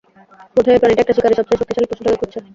বোধহয় 0.55 0.75
এই 0.75 0.81
প্রাণীটা 0.81 1.01
একটা 1.03 1.15
শিকারী, 1.17 1.33
সবচেয়ে 1.37 1.59
শক্তিশালী 1.59 1.87
পশুটাকে 1.89 2.19
খুঁজছে। 2.21 2.39